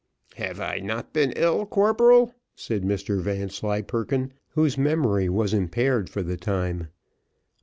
[0.37, 6.37] "Have I not been ill, corporal?" said Mr Vanslyperken, whose memory was impaired for the
[6.37, 6.87] time.